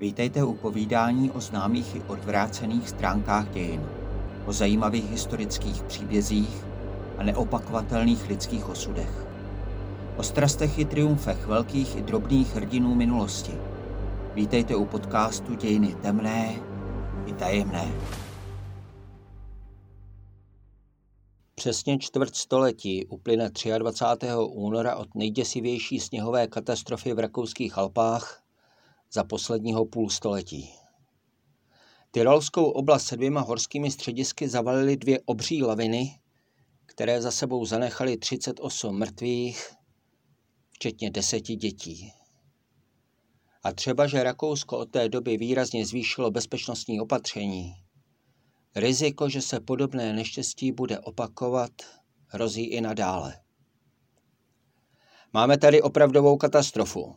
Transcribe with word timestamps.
Vítejte 0.00 0.44
u 0.44 0.54
povídání 0.54 1.30
o 1.30 1.40
známých 1.40 1.96
i 1.96 2.02
odvrácených 2.02 2.88
stránkách 2.88 3.50
dějin, 3.50 3.88
o 4.46 4.52
zajímavých 4.52 5.10
historických 5.10 5.82
příbězích 5.82 6.64
a 7.18 7.22
neopakovatelných 7.22 8.28
lidských 8.28 8.68
osudech. 8.68 9.26
O 10.16 10.22
strastech 10.22 10.78
i 10.78 10.84
triumfech 10.84 11.46
velkých 11.46 11.96
i 11.96 12.02
drobných 12.02 12.54
hrdinů 12.54 12.94
minulosti. 12.94 13.52
Vítejte 14.34 14.76
u 14.76 14.84
podcastu 14.84 15.54
Dějiny 15.54 15.94
temné 15.94 16.54
i 17.26 17.32
tajemné. 17.32 17.92
Přesně 21.54 21.98
čtvrt 21.98 22.36
století 22.36 23.06
uplyne 23.06 23.50
23. 23.78 24.26
února 24.48 24.96
od 24.96 25.14
nejděsivější 25.14 26.00
sněhové 26.00 26.46
katastrofy 26.46 27.12
v 27.14 27.18
rakouských 27.18 27.78
Alpách 27.78 28.42
za 29.12 29.24
posledního 29.24 29.86
půlstoletí. 29.86 30.70
Tyrolskou 32.10 32.64
oblast 32.64 33.06
se 33.06 33.16
dvěma 33.16 33.40
horskými 33.40 33.90
středisky 33.90 34.48
zavalily 34.48 34.96
dvě 34.96 35.20
obří 35.24 35.62
laviny, 35.62 36.20
které 36.86 37.22
za 37.22 37.30
sebou 37.30 37.64
zanechaly 37.64 38.16
38 38.16 38.98
mrtvých, 38.98 39.70
včetně 40.70 41.10
deseti 41.10 41.56
dětí. 41.56 42.12
A 43.62 43.72
třeba, 43.72 44.06
že 44.06 44.22
Rakousko 44.22 44.78
od 44.78 44.90
té 44.90 45.08
doby 45.08 45.36
výrazně 45.36 45.86
zvýšilo 45.86 46.30
bezpečnostní 46.30 47.00
opatření, 47.00 47.74
riziko, 48.74 49.28
že 49.28 49.42
se 49.42 49.60
podobné 49.60 50.12
neštěstí 50.12 50.72
bude 50.72 50.98
opakovat, 50.98 51.70
hrozí 52.26 52.64
i 52.64 52.80
nadále. 52.80 53.40
Máme 55.32 55.58
tady 55.58 55.82
opravdovou 55.82 56.36
katastrofu 56.36 57.16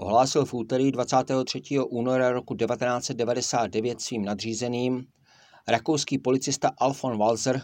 ohlásil 0.00 0.44
v 0.44 0.54
úterý 0.54 0.92
23. 0.92 1.62
února 1.88 2.32
roku 2.32 2.54
1999 2.54 4.00
svým 4.00 4.24
nadřízeným 4.24 5.06
rakouský 5.68 6.18
policista 6.18 6.70
Alfon 6.78 7.18
Walzer, 7.18 7.62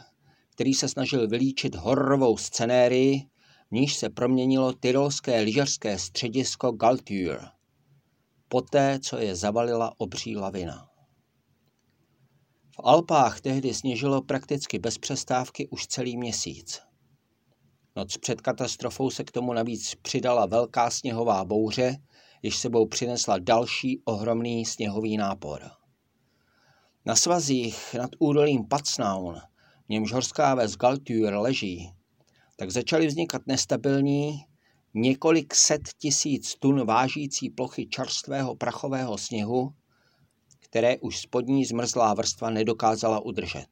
který 0.54 0.74
se 0.74 0.88
snažil 0.88 1.28
vylíčit 1.28 1.74
hororovou 1.74 2.36
scenérii, 2.36 3.20
v 3.70 3.72
níž 3.72 3.96
se 3.96 4.10
proměnilo 4.10 4.72
tyrolské 4.72 5.40
lyžařské 5.40 5.98
středisko 5.98 6.72
Galtür, 6.72 7.40
poté, 8.48 8.98
co 9.02 9.18
je 9.18 9.36
zavalila 9.36 9.92
obří 9.98 10.36
lavina. 10.36 10.88
V 12.76 12.80
Alpách 12.84 13.40
tehdy 13.40 13.74
sněžilo 13.74 14.22
prakticky 14.22 14.78
bez 14.78 14.98
přestávky 14.98 15.68
už 15.68 15.86
celý 15.86 16.16
měsíc. 16.16 16.80
Noc 17.96 18.16
před 18.16 18.40
katastrofou 18.40 19.10
se 19.10 19.24
k 19.24 19.30
tomu 19.30 19.52
navíc 19.52 19.94
přidala 19.94 20.46
velká 20.46 20.90
sněhová 20.90 21.44
bouře, 21.44 21.96
jež 22.42 22.56
sebou 22.56 22.86
přinesla 22.86 23.38
další 23.38 24.02
ohromný 24.04 24.64
sněhový 24.64 25.16
nápor. 25.16 25.70
Na 27.04 27.16
svazích 27.16 27.94
nad 27.94 28.10
údolím 28.18 28.68
Pacnaun, 28.68 29.34
v 29.86 29.88
němž 29.88 30.12
horská 30.12 30.54
ves 30.54 30.76
Galtur 30.76 31.34
leží, 31.34 31.90
tak 32.56 32.70
začaly 32.70 33.06
vznikat 33.06 33.42
nestabilní, 33.46 34.44
několik 34.94 35.54
set 35.54 35.82
tisíc 35.98 36.54
tun 36.54 36.86
vážící 36.86 37.50
plochy 37.50 37.86
čerstvého 37.86 38.56
prachového 38.56 39.18
sněhu, 39.18 39.74
které 40.60 40.98
už 40.98 41.20
spodní 41.20 41.64
zmrzlá 41.64 42.14
vrstva 42.14 42.50
nedokázala 42.50 43.20
udržet. 43.20 43.68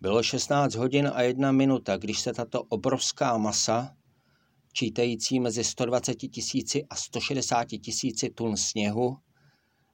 Bylo 0.00 0.22
16 0.22 0.74
hodin 0.74 1.10
a 1.14 1.22
jedna 1.22 1.52
minuta, 1.52 1.96
když 1.96 2.20
se 2.20 2.32
tato 2.32 2.62
obrovská 2.62 3.38
masa 3.38 3.94
čítající 4.72 5.40
mezi 5.40 5.64
120 5.64 6.14
tisíci 6.14 6.84
a 6.90 6.94
160 6.94 7.64
tisíci 7.64 8.30
tun 8.30 8.56
sněhu, 8.56 9.16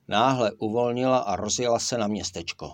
náhle 0.08 0.52
uvolnila 0.52 1.18
a 1.18 1.36
rozjela 1.36 1.78
se 1.78 1.98
na 1.98 2.06
městečko. 2.06 2.72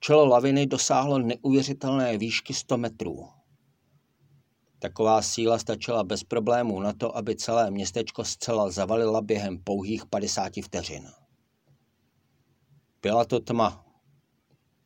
Čelo 0.00 0.26
laviny 0.26 0.66
dosáhlo 0.66 1.18
neuvěřitelné 1.18 2.18
výšky 2.18 2.54
100 2.54 2.76
metrů. 2.76 3.28
Taková 4.78 5.22
síla 5.22 5.58
stačila 5.58 6.04
bez 6.04 6.24
problémů 6.24 6.80
na 6.80 6.92
to, 6.92 7.16
aby 7.16 7.36
celé 7.36 7.70
městečko 7.70 8.24
zcela 8.24 8.70
zavalila 8.70 9.20
během 9.20 9.58
pouhých 9.58 10.06
50 10.06 10.52
vteřin. 10.64 11.08
Byla 13.02 13.24
to 13.24 13.40
tma. 13.40 13.83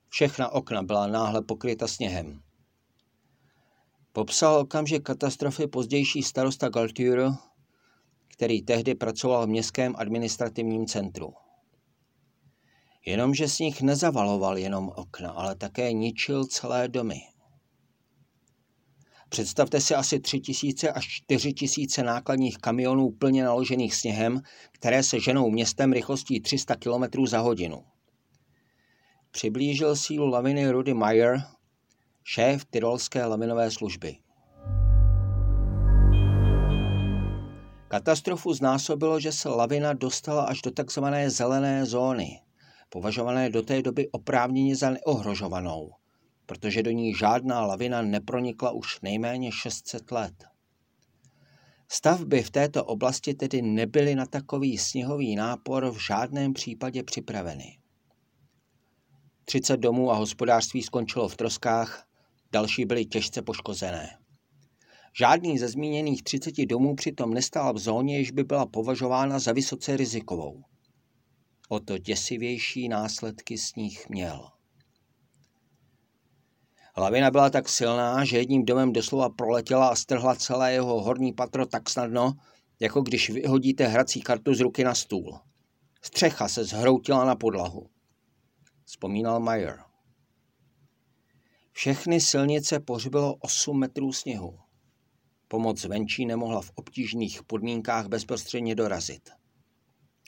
Všechna 0.08 0.48
okna 0.48 0.82
byla 0.82 1.06
náhle 1.06 1.42
pokryta 1.42 1.88
sněhem. 1.88 2.42
Popsal 4.12 4.56
okamžik 4.56 5.02
katastrofy 5.02 5.66
pozdější 5.66 6.22
starosta 6.22 6.68
Galturo, 6.68 7.30
který 8.32 8.62
tehdy 8.62 8.94
pracoval 8.94 9.46
v 9.46 9.50
městském 9.50 9.94
administrativním 9.98 10.86
centru. 10.86 11.32
Jenomže 13.06 13.46
nich 13.60 13.82
nezavaloval 13.82 14.58
jenom 14.58 14.92
okna, 14.96 15.30
ale 15.30 15.54
také 15.54 15.92
ničil 15.92 16.44
celé 16.44 16.88
domy. 16.88 17.20
Představte 19.28 19.80
si 19.80 19.94
asi 19.94 20.20
3000 20.20 20.92
až 20.92 21.08
4000 21.08 22.02
nákladních 22.02 22.58
kamionů 22.58 23.10
plně 23.10 23.44
naložených 23.44 23.94
sněhem, 23.94 24.40
které 24.72 25.02
se 25.02 25.20
ženou 25.20 25.50
městem 25.50 25.92
rychlostí 25.92 26.40
300 26.40 26.76
km 26.76 27.26
za 27.26 27.38
hodinu. 27.38 27.84
Přiblížil 29.30 29.96
sílu 29.96 30.26
laviny 30.26 30.70
Rudy 30.70 30.94
Meyer, 30.94 31.42
šéf 32.24 32.64
tyrolské 32.64 33.26
laminové 33.26 33.70
služby. 33.70 34.16
Katastrofu 37.88 38.54
znásobilo, 38.54 39.20
že 39.20 39.32
se 39.32 39.48
lavina 39.48 39.92
dostala 39.92 40.42
až 40.42 40.62
do 40.62 40.70
takzvané 40.70 41.30
zelené 41.30 41.86
zóny, 41.86 42.40
považované 42.88 43.50
do 43.50 43.62
té 43.62 43.82
doby 43.82 44.08
oprávněně 44.10 44.76
za 44.76 44.90
neohrožovanou, 44.90 45.90
protože 46.46 46.82
do 46.82 46.90
ní 46.90 47.14
žádná 47.14 47.66
lavina 47.66 48.02
nepronikla 48.02 48.70
už 48.70 49.00
nejméně 49.00 49.52
600 49.52 50.10
let. 50.10 50.44
Stavby 51.88 52.42
v 52.42 52.50
této 52.50 52.84
oblasti 52.84 53.34
tedy 53.34 53.62
nebyly 53.62 54.14
na 54.14 54.26
takový 54.26 54.78
sněhový 54.78 55.36
nápor 55.36 55.90
v 55.90 56.06
žádném 56.06 56.52
případě 56.52 57.02
připraveny. 57.02 57.78
30 59.48 59.76
domů 59.76 60.10
a 60.10 60.14
hospodářství 60.14 60.82
skončilo 60.82 61.28
v 61.28 61.36
troskách 61.36 62.06
další 62.52 62.84
byly 62.84 63.04
těžce 63.04 63.42
poškozené. 63.42 64.18
Žádný 65.18 65.58
ze 65.58 65.68
zmíněných 65.68 66.22
30 66.22 66.66
domů 66.66 66.94
přitom 66.94 67.34
nestál 67.34 67.74
v 67.74 67.78
zóně, 67.78 68.18
jež 68.18 68.30
by 68.30 68.44
byla 68.44 68.66
považována 68.66 69.38
za 69.38 69.52
vysoce 69.52 69.96
rizikovou. 69.96 70.62
O 71.68 71.80
to 71.80 71.98
děsivější 71.98 72.88
následky 72.88 73.58
s 73.58 73.74
nich 73.74 74.08
měl. 74.08 74.48
Lavina 76.96 77.30
byla 77.30 77.50
tak 77.50 77.68
silná, 77.68 78.24
že 78.24 78.38
jedním 78.38 78.64
domem 78.64 78.92
doslova 78.92 79.28
proletěla 79.28 79.88
a 79.88 79.96
strhla 79.96 80.36
celé 80.36 80.72
jeho 80.72 81.02
horní 81.02 81.32
patro 81.32 81.66
tak 81.66 81.90
snadno, 81.90 82.32
jako 82.80 83.00
když 83.00 83.30
vyhodíte 83.30 83.86
hrací 83.86 84.20
kartu 84.20 84.54
z 84.54 84.60
ruky 84.60 84.84
na 84.84 84.94
stůl. 84.94 85.38
Střecha 86.02 86.48
se 86.48 86.64
zhroutila 86.64 87.24
na 87.24 87.36
podlahu. 87.36 87.90
Vzpomínal 88.88 89.40
Mayer. 89.40 89.78
Všechny 91.72 92.20
silnice 92.20 92.80
pohřbilo 92.80 93.34
8 93.34 93.78
metrů 93.78 94.12
sněhu. 94.12 94.58
Pomoc 95.48 95.84
venčí 95.84 96.26
nemohla 96.26 96.60
v 96.60 96.70
obtížných 96.74 97.42
podmínkách 97.42 98.06
bezprostředně 98.06 98.74
dorazit. 98.74 99.30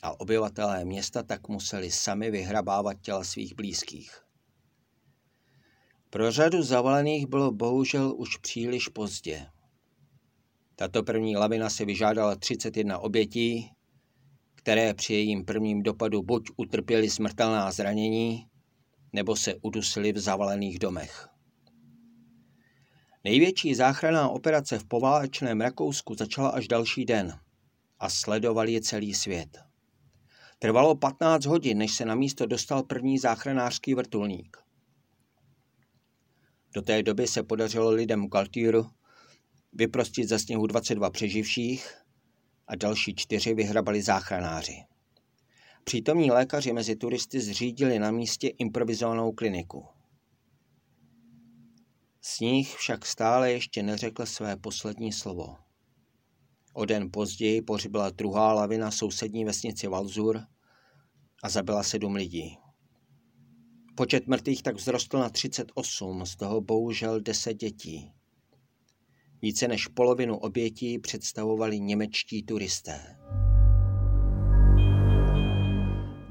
A 0.03 0.19
obyvatelé 0.19 0.85
města 0.85 1.23
tak 1.23 1.47
museli 1.47 1.91
sami 1.91 2.31
vyhrabávat 2.31 3.01
těla 3.01 3.23
svých 3.23 3.55
blízkých. 3.55 4.21
Pro 6.09 6.31
řadu 6.31 6.63
zavalených 6.63 7.27
bylo 7.27 7.51
bohužel 7.51 8.15
už 8.17 8.37
příliš 8.37 8.87
pozdě. 8.87 9.47
Tato 10.75 11.03
první 11.03 11.37
lavina 11.37 11.69
si 11.69 11.85
vyžádala 11.85 12.35
31 12.35 12.99
obětí, 12.99 13.71
které 14.55 14.93
při 14.93 15.13
jejím 15.13 15.45
prvním 15.45 15.83
dopadu 15.83 16.23
buď 16.23 16.49
utrpěly 16.57 17.09
smrtelná 17.09 17.71
zranění, 17.71 18.50
nebo 19.13 19.35
se 19.35 19.55
udusily 19.61 20.13
v 20.13 20.19
zavalených 20.19 20.79
domech. 20.79 21.27
Největší 23.23 23.75
záchranná 23.75 24.29
operace 24.29 24.79
v 24.79 24.85
poválečném 24.85 25.61
Rakousku 25.61 26.15
začala 26.15 26.49
až 26.49 26.67
další 26.67 27.05
den 27.05 27.39
a 27.99 28.09
sledoval 28.09 28.69
je 28.69 28.81
celý 28.81 29.13
svět. 29.13 29.59
Trvalo 30.59 30.95
15 30.95 31.45
hodin, 31.45 31.77
než 31.77 31.95
se 31.95 32.05
na 32.05 32.15
místo 32.15 32.45
dostal 32.45 32.83
první 32.83 33.19
záchranářský 33.19 33.93
vrtulník. 33.93 34.57
Do 36.73 36.81
té 36.81 37.03
doby 37.03 37.27
se 37.27 37.43
podařilo 37.43 37.91
lidem 37.91 38.27
Galtýru 38.27 38.89
vyprostit 39.73 40.29
ze 40.29 40.39
sněhu 40.39 40.67
22 40.67 41.09
přeživších 41.09 41.93
a 42.67 42.75
další 42.75 43.15
čtyři 43.15 43.53
vyhrabali 43.53 44.01
záchranáři. 44.01 44.83
Přítomní 45.83 46.31
lékaři 46.31 46.73
mezi 46.73 46.95
turisty 46.95 47.41
zřídili 47.41 47.99
na 47.99 48.11
místě 48.11 48.47
improvizovanou 48.47 49.31
kliniku. 49.31 49.85
Sníh 52.21 52.75
však 52.75 53.05
stále 53.05 53.51
ještě 53.51 53.83
neřekl 53.83 54.25
své 54.25 54.57
poslední 54.57 55.11
slovo. 55.11 55.55
O 56.73 56.85
den 56.85 57.11
později 57.11 57.61
pořibila 57.61 58.09
druhá 58.09 58.53
lavina 58.53 58.91
sousední 58.91 59.45
vesnici 59.45 59.87
Valzur 59.87 60.41
a 61.43 61.49
zabila 61.49 61.83
sedm 61.83 62.15
lidí. 62.15 62.57
Počet 63.95 64.27
mrtvých 64.27 64.63
tak 64.63 64.75
vzrostl 64.75 65.19
na 65.19 65.29
38, 65.29 66.25
z 66.25 66.35
toho 66.35 66.61
bohužel 66.61 67.21
10 67.21 67.53
dětí. 67.53 68.11
Více 69.41 69.67
než 69.67 69.87
polovinu 69.87 70.37
obětí 70.37 70.99
představovali 70.99 71.79
němečtí 71.79 72.43
turisté. 72.43 73.17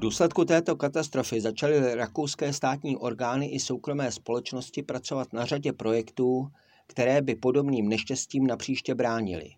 Důsledku 0.01 0.45
této 0.45 0.75
katastrofy 0.75 1.41
začaly 1.41 1.95
rakouské 1.95 2.53
státní 2.53 2.97
orgány 2.97 3.45
i 3.47 3.59
soukromé 3.59 4.11
společnosti 4.11 4.83
pracovat 4.83 5.33
na 5.33 5.45
řadě 5.45 5.73
projektů, 5.73 6.47
které 6.87 7.21
by 7.21 7.35
podobným 7.35 7.89
neštěstím 7.89 8.47
napříště 8.47 8.95
bránili. 8.95 9.49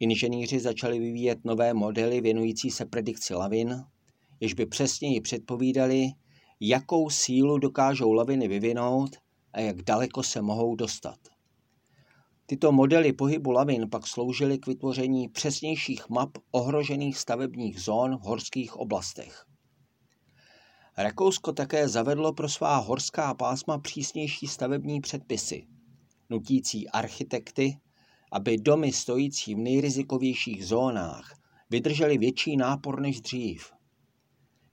Inženýři 0.00 0.60
začali 0.60 0.98
vyvíjet 0.98 1.38
nové 1.44 1.74
modely 1.74 2.20
věnující 2.20 2.70
se 2.70 2.84
predikci 2.84 3.34
lavin, 3.34 3.84
jež 4.40 4.54
by 4.54 4.66
přesněji 4.66 5.20
předpovídali, 5.20 6.06
jakou 6.60 7.10
sílu 7.10 7.58
dokážou 7.58 8.12
laviny 8.12 8.48
vyvinout 8.48 9.10
a 9.52 9.60
jak 9.60 9.82
daleko 9.82 10.22
se 10.22 10.42
mohou 10.42 10.76
dostat. 10.76 11.18
Tyto 12.50 12.72
modely 12.72 13.12
pohybu 13.12 13.50
lavin 13.50 13.90
pak 13.90 14.06
sloužily 14.06 14.58
k 14.58 14.66
vytvoření 14.66 15.28
přesnějších 15.28 16.08
map 16.08 16.30
ohrožených 16.50 17.18
stavebních 17.18 17.80
zón 17.80 18.16
v 18.16 18.20
horských 18.20 18.76
oblastech. 18.76 19.44
Rakousko 20.98 21.52
také 21.52 21.88
zavedlo 21.88 22.32
pro 22.32 22.48
svá 22.48 22.76
horská 22.76 23.34
pásma 23.34 23.78
přísnější 23.78 24.46
stavební 24.46 25.00
předpisy, 25.00 25.66
nutící 26.30 26.88
architekty, 26.88 27.78
aby 28.32 28.58
domy 28.58 28.92
stojící 28.92 29.54
v 29.54 29.58
nejrizikovějších 29.58 30.66
zónách 30.66 31.34
vydržely 31.70 32.18
větší 32.18 32.56
nápor 32.56 33.00
než 33.00 33.20
dřív. 33.20 33.72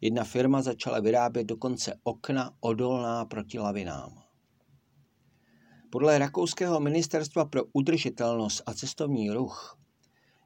Jedna 0.01 0.23
firma 0.23 0.61
začala 0.61 0.99
vyrábět 0.99 1.43
dokonce 1.43 1.99
okna 2.03 2.51
odolná 2.59 3.25
proti 3.25 3.59
lavinám. 3.59 4.24
Podle 5.95 6.17
Rakouského 6.17 6.79
ministerstva 6.79 7.45
pro 7.45 7.61
udržitelnost 7.73 8.63
a 8.65 8.73
cestovní 8.73 9.29
ruch 9.29 9.77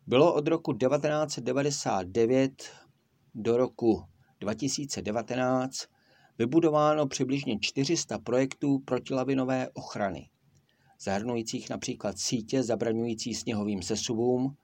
bylo 0.08 0.34
od 0.34 0.48
roku 0.48 0.74
1999 0.74 2.64
do 3.36 3.58
roku 3.58 4.04
2019 4.40 5.86
vybudováno 6.38 7.08
přibližně 7.08 7.60
400 7.60 8.20
projektů 8.20 8.80
protilavinové 8.80 9.70
ochrany, 9.74 10.30
zahrnujících 11.02 11.70
například 11.70 12.18
sítě 12.20 12.64
zabraňující 12.64 13.34
sněhovým 13.34 13.82
sesuvům 13.82 14.56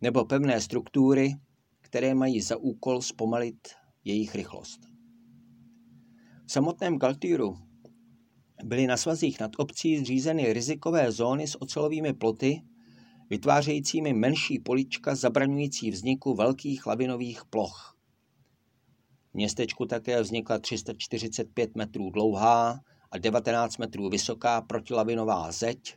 nebo 0.00 0.24
pevné 0.24 0.60
struktury, 0.60 1.36
které 1.80 2.14
mají 2.14 2.40
za 2.40 2.56
úkol 2.56 3.02
zpomalit 3.02 3.68
jejich 4.04 4.34
rychlost. 4.34 4.80
V 6.46 6.52
samotném 6.52 6.98
Galtýru 6.98 7.67
byly 8.64 8.86
na 8.86 8.96
svazích 8.96 9.40
nad 9.40 9.50
obcí 9.56 9.98
zřízeny 9.98 10.52
rizikové 10.52 11.12
zóny 11.12 11.46
s 11.46 11.62
ocelovými 11.62 12.12
ploty, 12.12 12.62
vytvářejícími 13.30 14.12
menší 14.12 14.58
polička 14.58 15.14
zabraňující 15.14 15.90
vzniku 15.90 16.34
velkých 16.34 16.86
lavinových 16.86 17.44
ploch. 17.50 17.96
V 19.30 19.34
městečku 19.34 19.86
také 19.86 20.22
vznikla 20.22 20.58
345 20.58 21.76
metrů 21.76 22.10
dlouhá 22.10 22.80
a 23.10 23.18
19 23.18 23.78
metrů 23.78 24.08
vysoká 24.08 24.60
protilavinová 24.60 25.52
zeď, 25.52 25.96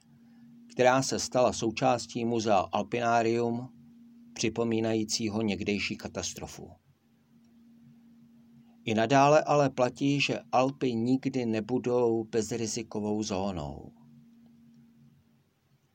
která 0.72 1.02
se 1.02 1.20
stala 1.20 1.54
součástí 1.54 2.26
muzea 2.26 2.66
Alpinarium, 2.72 3.70
připomínajícího 4.34 5.42
někdejší 5.42 5.98
katastrofu. 5.98 6.81
I 8.86 8.94
nadále 8.94 9.44
ale 9.44 9.70
platí, 9.70 10.22
že 10.22 10.40
Alpy 10.52 10.94
nikdy 10.94 11.46
nebudou 11.46 12.24
bezrizikovou 12.24 13.24
zónou. 13.24 13.92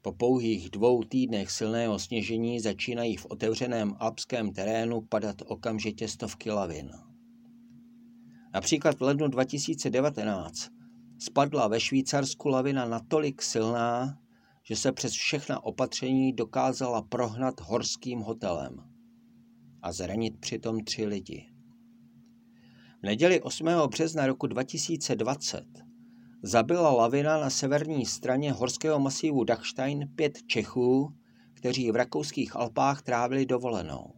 Po 0.03 0.13
pouhých 0.13 0.71
dvou 0.71 1.03
týdnech 1.03 1.51
silného 1.51 1.99
sněžení 1.99 2.61
začínají 2.61 3.17
v 3.17 3.27
otevřeném 3.27 3.97
alpském 3.99 4.53
terénu 4.53 5.01
padat 5.01 5.43
okamžitě 5.47 6.09
stovky 6.09 6.51
lavin. 6.51 6.91
Například 8.55 8.99
v 8.99 9.03
lednu 9.03 9.29
2019 9.29 10.69
spadla 11.19 11.69
ve 11.69 11.81
Švýcarsku 11.81 12.49
lavina 12.49 12.85
natolik 12.85 13.43
silná, 13.43 14.19
že 14.63 14.77
se 14.77 14.93
přes 14.93 15.13
všechna 15.13 15.65
opatření 15.65 16.33
dokázala 16.33 17.03
prohnat 17.03 17.61
horským 17.61 18.21
hotelem 18.21 18.77
a 19.83 19.93
zranit 19.93 20.41
přitom 20.41 20.81
tři 20.81 21.07
lidi 21.07 21.56
neděli 23.03 23.43
8. 23.43 23.67
března 23.91 24.27
roku 24.27 24.47
2020 24.47 25.87
zabila 26.43 26.91
lavina 26.91 27.41
na 27.41 27.51
severní 27.51 28.07
straně 28.07 28.53
horského 28.53 29.01
masívu 29.01 29.45
Dachstein 29.45 30.09
pět 30.15 30.43
Čechů, 30.47 31.15
kteří 31.55 31.91
v 31.91 31.97
rakouských 31.97 32.57
Alpách 32.57 33.03
trávili 33.03 33.47
dovolenou. 33.47 34.13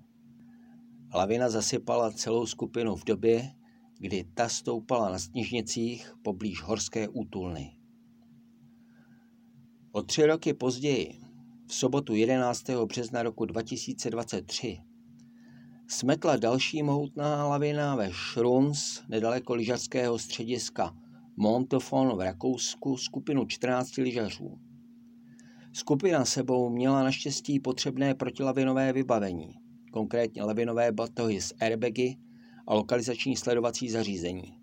Lavina 1.15 1.51
zasypala 1.51 2.11
celou 2.11 2.47
skupinu 2.47 2.97
v 2.97 3.05
době, 3.05 3.51
kdy 3.99 4.25
ta 4.35 4.49
stoupala 4.49 5.11
na 5.11 5.19
sněžnicích 5.19 6.13
poblíž 6.23 6.63
horské 6.63 7.09
útulny. 7.09 7.77
O 9.93 10.03
tři 10.03 10.27
roky 10.27 10.55
později, 10.55 11.21
v 11.67 11.75
sobotu 11.75 12.15
11. 12.15 12.65
března 12.71 13.23
roku 13.23 13.45
2023, 13.45 14.79
smetla 15.90 16.37
další 16.37 16.82
mohutná 16.82 17.46
lavina 17.46 17.96
ve 17.96 18.11
Schruns, 18.12 19.02
nedaleko 19.08 19.55
lyžařského 19.55 20.19
střediska 20.19 20.96
Montofon 21.37 22.17
v 22.17 22.20
Rakousku, 22.20 22.96
skupinu 22.96 23.46
14 23.46 23.96
lyžařů. 23.96 24.58
Skupina 25.73 26.25
sebou 26.25 26.70
měla 26.70 27.02
naštěstí 27.02 27.61
potřebné 27.61 28.14
protilavinové 28.14 28.93
vybavení, 28.93 29.55
konkrétně 29.93 30.43
lavinové 30.43 30.93
batohy 30.93 31.40
z 31.40 31.52
airbagy 31.61 32.17
a 32.67 32.75
lokalizační 32.75 33.37
sledovací 33.37 33.91
zařízení, 33.91 34.55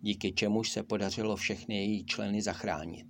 díky 0.00 0.32
čemuž 0.32 0.70
se 0.70 0.82
podařilo 0.82 1.36
všechny 1.36 1.76
její 1.76 2.04
členy 2.04 2.42
zachránit. 2.42 3.06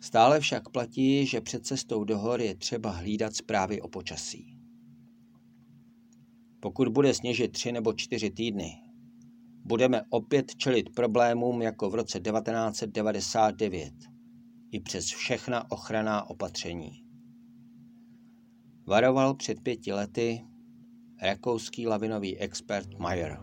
Stále 0.00 0.40
však 0.40 0.68
platí, 0.68 1.26
že 1.26 1.40
před 1.40 1.66
cestou 1.66 2.04
do 2.04 2.18
hor 2.18 2.40
je 2.40 2.54
třeba 2.54 2.90
hlídat 2.90 3.36
zprávy 3.36 3.80
o 3.80 3.88
počasí. 3.88 4.59
Pokud 6.60 6.88
bude 6.88 7.14
sněžit 7.14 7.52
tři 7.52 7.72
nebo 7.72 7.92
čtyři 7.92 8.30
týdny, 8.30 8.72
budeme 9.64 10.02
opět 10.10 10.56
čelit 10.56 10.94
problémům 10.94 11.62
jako 11.62 11.90
v 11.90 11.94
roce 11.94 12.20
1999 12.20 13.92
i 14.72 14.80
přes 14.80 15.04
všechna 15.04 15.70
ochranná 15.70 16.30
opatření. 16.30 17.04
Varoval 18.86 19.34
před 19.34 19.60
pěti 19.60 19.92
lety 19.92 20.44
rakouský 21.22 21.86
lavinový 21.86 22.38
expert 22.38 22.98
Mayer. 22.98 23.40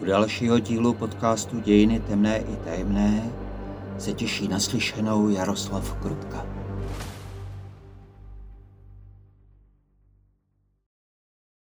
U 0.00 0.04
dalšího 0.04 0.58
dílu 0.58 0.94
podcastu 0.94 1.60
Dějiny 1.60 2.00
temné 2.00 2.38
i 2.38 2.56
tajemné 2.64 3.32
se 3.98 4.12
těší 4.12 4.48
naslyšenou 4.48 5.28
Jaroslav 5.28 5.94
Krupka. 6.02 6.61